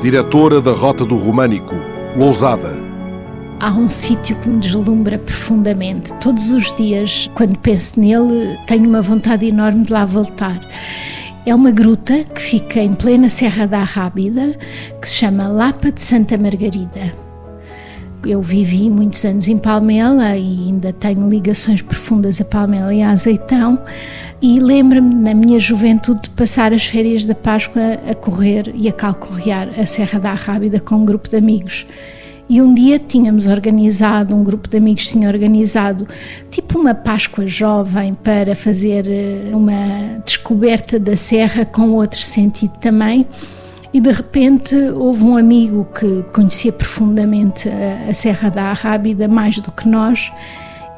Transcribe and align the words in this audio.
diretora 0.00 0.60
da 0.60 0.72
Rota 0.72 1.04
do 1.04 1.16
Românico, 1.16 1.74
Lousada. 2.16 2.76
Há 3.58 3.70
um 3.70 3.88
sítio 3.88 4.36
que 4.36 4.48
me 4.48 4.60
deslumbra 4.60 5.18
profundamente. 5.18 6.12
Todos 6.20 6.50
os 6.50 6.72
dias, 6.74 7.30
quando 7.34 7.58
penso 7.58 7.98
nele, 7.98 8.56
tenho 8.66 8.88
uma 8.88 9.00
vontade 9.00 9.46
enorme 9.46 9.84
de 9.84 9.92
lá 9.92 10.04
voltar. 10.04 10.60
É 11.46 11.54
uma 11.54 11.70
gruta 11.70 12.24
que 12.24 12.40
fica 12.40 12.80
em 12.80 12.94
plena 12.94 13.30
Serra 13.30 13.66
da 13.66 13.78
Arrábida, 13.80 14.56
que 15.00 15.08
se 15.08 15.14
chama 15.14 15.48
Lapa 15.48 15.90
de 15.90 16.02
Santa 16.02 16.36
Margarida. 16.36 17.12
Eu 18.24 18.42
vivi 18.42 18.90
muitos 18.90 19.24
anos 19.24 19.48
em 19.48 19.56
Palmela 19.56 20.36
e 20.36 20.66
ainda 20.68 20.92
tenho 20.92 21.28
ligações 21.28 21.80
profundas 21.80 22.40
a 22.40 22.44
Palmela 22.44 22.92
e 22.92 23.02
a 23.02 23.10
Azeitão. 23.10 23.78
E 24.40 24.60
lembro-me, 24.60 25.14
na 25.14 25.32
minha 25.32 25.58
juventude, 25.58 26.22
de 26.22 26.30
passar 26.30 26.72
as 26.72 26.84
férias 26.84 27.24
da 27.24 27.34
Páscoa 27.34 27.98
a 28.08 28.14
correr 28.14 28.70
e 28.74 28.88
a 28.88 28.92
calcorrear 28.92 29.68
a 29.78 29.86
Serra 29.86 30.18
da 30.18 30.30
Arrábida 30.30 30.78
com 30.78 30.96
um 30.96 31.04
grupo 31.04 31.28
de 31.28 31.36
amigos. 31.36 31.86
E 32.48 32.62
um 32.62 32.72
dia 32.72 32.98
tínhamos 32.98 33.46
organizado, 33.46 34.34
um 34.34 34.44
grupo 34.44 34.68
de 34.68 34.76
amigos 34.76 35.08
tinha 35.08 35.28
organizado 35.28 36.06
tipo 36.50 36.78
uma 36.78 36.94
Páscoa 36.94 37.46
jovem 37.46 38.14
para 38.14 38.54
fazer 38.54 39.04
eh, 39.08 39.50
uma 39.52 40.20
descoberta 40.24 40.96
da 40.96 41.16
serra 41.16 41.64
com 41.64 41.90
outro 41.90 42.22
sentido 42.22 42.72
também. 42.80 43.26
E 43.92 44.00
de 44.00 44.12
repente 44.12 44.76
houve 44.76 45.24
um 45.24 45.36
amigo 45.36 45.88
que 45.98 46.22
conhecia 46.32 46.70
profundamente 46.70 47.68
a, 47.68 48.12
Serra 48.12 48.50
da 48.50 48.64
Arrábida, 48.64 49.26
mais 49.26 49.58
do 49.58 49.72
que 49.72 49.88
nós, 49.88 50.30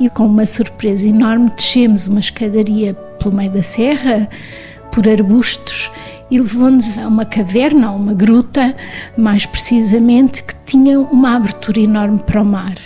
e 0.01 0.09
com 0.09 0.27
uma 0.27 0.47
surpresa 0.47 1.07
enorme 1.07 1.51
descemos 1.57 2.07
uma 2.07 2.21
escadaria 2.21 2.95
pelo 3.19 3.35
meio 3.35 3.51
da 3.51 3.63
serra, 3.63 4.29
por 4.93 5.09
arbustos, 5.09 5.91
e 6.31 6.39
levou-nos 6.39 6.99
a 6.99 7.07
uma 7.07 7.25
caverna, 7.25 7.91
uma 7.91 8.15
gruta, 8.15 8.75
mais 9.17 9.47
precisamente, 9.47 10.43
que 10.43 10.55
tinha 10.67 11.01
uma 11.01 11.37
abertura 11.37 11.81
enorme 11.81 12.19
para 12.19 12.43
o 12.43 12.45
mar. 12.45 12.77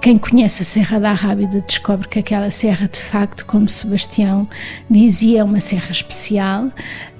Quem 0.00 0.16
conhece 0.16 0.62
a 0.62 0.64
Serra 0.64 1.00
da 1.00 1.12
Rábida 1.12 1.60
descobre 1.66 2.06
que 2.06 2.20
aquela 2.20 2.52
serra, 2.52 2.86
de 2.86 3.00
facto, 3.00 3.44
como 3.44 3.68
Sebastião 3.68 4.48
dizia, 4.88 5.40
é 5.40 5.44
uma 5.44 5.60
serra 5.60 5.90
especial. 5.90 6.68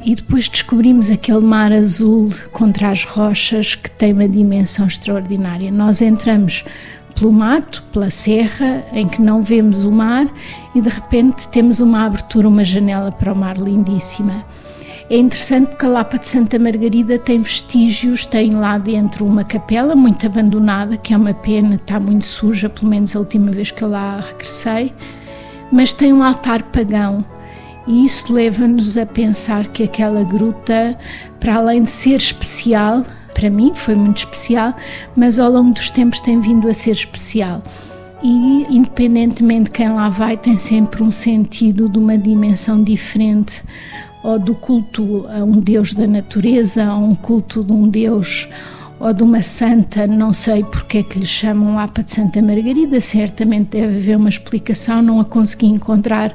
E 0.05 0.15
depois 0.15 0.49
descobrimos 0.49 1.11
aquele 1.11 1.41
mar 1.41 1.73
azul 1.73 2.31
contra 2.53 2.91
as 2.91 3.05
rochas 3.05 3.75
que 3.75 3.91
tem 3.91 4.13
uma 4.13 4.29
dimensão 4.29 4.87
extraordinária. 4.87 5.73
Nós 5.73 6.01
entramos 6.01 6.65
pelo 7.19 7.33
mato, 7.33 7.83
pela 7.93 8.11
serra, 8.11 8.85
em 8.93 9.09
que 9.09 9.21
não 9.21 9.43
vemos 9.43 9.83
o 9.83 9.91
mar 9.91 10.27
e 10.75 10.81
de 10.81 10.89
repente 10.89 11.49
temos 11.49 11.81
uma 11.81 12.07
abertura, 12.07 12.49
uma 12.49 12.63
janela 12.63 13.11
para 13.11 13.33
o 13.33 13.37
mar 13.37 13.57
lindíssima. 13.59 14.45
É 15.11 15.17
interessante 15.17 15.69
porque 15.69 15.87
a 15.87 15.89
Lapa 15.89 16.19
de 16.19 16.29
Santa 16.29 16.59
Margarida 16.59 17.19
tem 17.19 17.41
vestígios, 17.41 18.27
tem 18.27 18.51
lá 18.51 18.77
dentro 18.77 19.25
uma 19.25 19.43
capela 19.43 19.97
muito 19.97 20.27
abandonada, 20.27 20.97
que 20.97 21.15
é 21.15 21.17
uma 21.17 21.35
pena, 21.35 21.77
está 21.77 21.99
muito 21.99 22.27
suja, 22.27 22.69
pelo 22.69 22.89
menos 22.89 23.17
a 23.17 23.19
última 23.19 23.51
vez 23.51 23.71
que 23.71 23.83
eu 23.83 23.89
lá 23.89 24.21
regressei, 24.21 24.93
mas 25.73 25.95
tem 25.95 26.13
um 26.13 26.23
altar 26.23 26.63
pagão. 26.65 27.25
E 27.87 28.05
isso 28.05 28.31
leva-nos 28.31 28.99
a 28.99 29.07
pensar 29.07 29.69
que 29.69 29.83
aquela 29.83 30.23
gruta, 30.23 30.97
para 31.41 31.57
além 31.57 31.85
de 31.85 31.91
ser 31.91 32.17
especial, 32.17 33.03
para 33.39 33.49
mim 33.49 33.73
foi 33.73 33.95
muito 33.95 34.19
especial, 34.19 34.75
mas 35.15 35.39
ao 35.39 35.49
longo 35.49 35.73
dos 35.73 35.91
tempos 35.93 36.21
tem 36.21 36.41
vindo 36.41 36.69
a 36.69 36.75
ser 36.75 36.91
especial. 36.91 37.63
E 38.21 38.67
independentemente 38.69 39.67
de 39.67 39.71
quem 39.71 39.91
lá 39.91 40.09
vai 40.09 40.37
tem 40.37 40.59
sempre 40.59 41.05
um 41.05 41.11
sentido 41.11 41.89
de 41.89 41.99
uma 41.99 42.19
dimensão 42.19 42.83
diferente 42.83 43.63
ou 44.25 44.41
do 44.41 44.57
culto 44.57 45.25
a 45.29 45.45
um 45.45 45.61
deus 45.61 45.95
da 45.95 46.09
natureza, 46.09 46.85
a 46.85 46.97
um 46.97 47.15
culto 47.15 47.63
de 47.63 47.71
um 47.73 47.89
deus 47.89 48.49
ou 48.99 49.13
de 49.13 49.23
uma 49.23 49.41
santa, 49.41 50.05
não 50.05 50.33
sei 50.33 50.65
porque 50.65 50.99
é 50.99 51.03
que 51.05 51.21
lhe 51.21 51.27
chamam 51.27 51.77
Lapa 51.77 52.03
de 52.03 52.11
Santa 52.11 52.43
Margarida, 52.43 53.01
certamente 53.01 53.79
deve 53.79 53.99
haver 53.99 54.17
uma 54.17 54.29
explicação, 54.29 55.01
não 55.01 55.21
a 55.21 55.25
consegui 55.25 55.67
encontrar, 55.67 56.35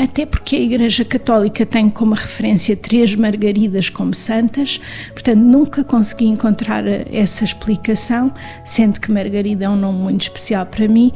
até 0.00 0.24
porque 0.24 0.56
a 0.56 0.60
Igreja 0.60 1.04
Católica 1.04 1.66
tem 1.66 1.90
como 1.90 2.14
referência 2.14 2.74
três 2.74 3.14
Margaridas 3.14 3.90
como 3.90 4.14
santas, 4.14 4.80
portanto 5.12 5.38
nunca 5.38 5.84
consegui 5.84 6.24
encontrar 6.24 6.86
essa 6.86 7.44
explicação, 7.44 8.32
sendo 8.64 8.98
que 8.98 9.12
Margarida 9.12 9.66
é 9.66 9.68
um 9.68 9.76
nome 9.76 9.98
muito 9.98 10.22
especial 10.22 10.64
para 10.64 10.88
mim, 10.88 11.12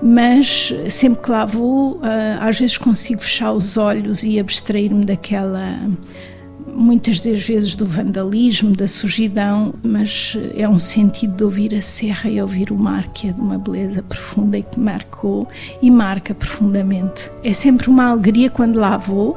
mas 0.00 0.72
sempre 0.88 1.24
que 1.24 1.30
lá 1.30 1.44
vou, 1.44 1.98
ah, 2.02 2.46
às 2.48 2.60
vezes 2.60 2.78
consigo 2.78 3.20
fechar 3.20 3.52
os 3.52 3.76
olhos 3.76 4.22
e 4.22 4.38
abstrair-me 4.38 5.04
daquela. 5.04 5.76
Muitas 6.74 7.20
das 7.20 7.42
vezes 7.42 7.74
do 7.74 7.84
vandalismo, 7.84 8.74
da 8.74 8.88
sujidão, 8.88 9.74
mas 9.82 10.36
é 10.56 10.68
um 10.68 10.78
sentido 10.78 11.36
de 11.36 11.44
ouvir 11.44 11.74
a 11.74 11.82
serra 11.82 12.30
e 12.30 12.40
ouvir 12.40 12.70
o 12.70 12.76
mar, 12.76 13.08
que 13.08 13.28
é 13.28 13.32
de 13.32 13.40
uma 13.40 13.58
beleza 13.58 14.02
profunda 14.02 14.58
e 14.58 14.62
que 14.62 14.78
marcou 14.78 15.48
e 15.82 15.90
marca 15.90 16.34
profundamente. 16.34 17.30
É 17.42 17.52
sempre 17.52 17.88
uma 17.88 18.06
alegria 18.10 18.48
quando 18.48 18.76
lá 18.76 18.96
vou, 18.96 19.36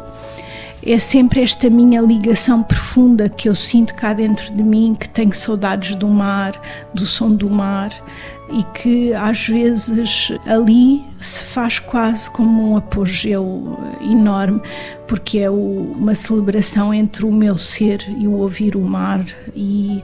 é 0.84 0.98
sempre 0.98 1.42
esta 1.42 1.70
minha 1.70 2.02
ligação 2.02 2.64
profunda 2.64 3.30
que 3.30 3.48
eu 3.48 3.56
sinto 3.56 3.94
cá 3.94 4.14
dentro 4.14 4.52
de 4.52 4.64
mim, 4.64 4.96
que 5.00 5.08
tenho 5.08 5.34
saudades 5.34 5.96
do 5.96 6.08
mar, 6.08 6.60
do 6.94 7.06
som 7.06 7.30
do 7.30 7.50
mar, 7.50 7.92
e 8.54 8.64
que 8.78 9.14
às 9.14 9.48
vezes 9.48 10.32
ali 10.46 11.04
se 11.22 11.44
faz 11.44 11.80
quase 11.80 12.30
como 12.30 12.72
um 12.72 12.78
apogeu 12.78 13.78
enorme, 14.02 14.62
porque 15.08 15.40
é 15.40 15.50
uma 15.50 16.16
celebração 16.16 16.94
entre 16.94 17.26
o 17.26 17.32
meu 17.32 17.58
ser 17.58 18.04
e 18.18 18.28
o 18.28 18.34
ouvir 18.34 18.76
o 18.76 18.82
mar 18.82 19.26
e 19.56 20.04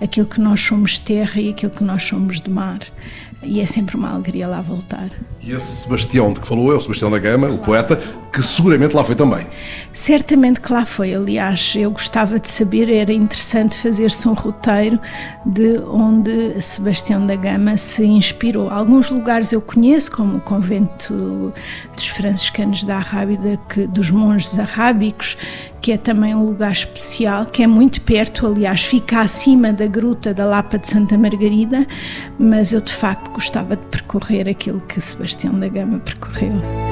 aquilo 0.00 0.26
que 0.26 0.40
nós 0.40 0.60
somos 0.60 0.98
terra 0.98 1.40
e 1.40 1.50
aquilo 1.50 1.72
que 1.72 1.84
nós 1.84 2.02
somos 2.02 2.40
de 2.40 2.50
mar. 2.50 2.80
E 3.42 3.60
é 3.60 3.66
sempre 3.66 3.96
uma 3.96 4.10
alegria 4.10 4.48
lá 4.48 4.60
voltar. 4.60 5.10
E 5.40 5.52
esse 5.52 5.82
Sebastião 5.82 6.32
de 6.32 6.40
que 6.40 6.48
falou 6.48 6.72
é 6.72 6.76
o 6.76 6.80
Sebastião 6.80 7.10
da 7.10 7.18
Gama, 7.18 7.48
o 7.48 7.58
poeta, 7.58 7.96
que 8.32 8.42
seguramente 8.42 8.94
lá 8.94 9.04
foi 9.04 9.14
também. 9.14 9.46
Certamente 9.94 10.60
que 10.60 10.72
lá 10.72 10.84
foi. 10.84 11.14
Aliás, 11.14 11.74
eu 11.76 11.90
gostava 11.90 12.40
de 12.40 12.50
saber, 12.50 12.90
era 12.90 13.12
interessante 13.12 13.80
fazer-se 13.80 14.28
um 14.28 14.34
roteiro 14.34 14.98
de 15.46 15.78
onde 15.88 16.60
Sebastião 16.60 17.24
da 17.26 17.36
Gama 17.36 17.76
se 17.76 18.04
inspirou. 18.04 18.70
Alguns 18.70 19.08
lugares 19.08 19.52
eu 19.52 19.60
conheço, 19.60 20.10
como 20.10 20.38
o 20.38 20.40
convento 20.40 21.52
dos 21.94 22.07
franciscanos 22.18 22.82
da 22.82 22.96
Arrábida, 22.96 23.56
que, 23.68 23.86
dos 23.86 24.10
monges 24.10 24.58
arrábicos, 24.58 25.36
que 25.80 25.92
é 25.92 25.96
também 25.96 26.34
um 26.34 26.44
lugar 26.44 26.72
especial, 26.72 27.46
que 27.46 27.62
é 27.62 27.66
muito 27.66 28.00
perto, 28.00 28.44
aliás, 28.44 28.82
fica 28.82 29.20
acima 29.20 29.72
da 29.72 29.86
gruta 29.86 30.34
da 30.34 30.44
Lapa 30.44 30.78
de 30.78 30.88
Santa 30.88 31.16
Margarida, 31.16 31.86
mas 32.36 32.72
eu 32.72 32.80
de 32.80 32.92
facto 32.92 33.30
gostava 33.30 33.76
de 33.76 33.84
percorrer 33.84 34.48
aquilo 34.48 34.80
que 34.80 35.00
Sebastião 35.00 35.58
da 35.60 35.68
Gama 35.68 36.00
percorreu. 36.00 36.87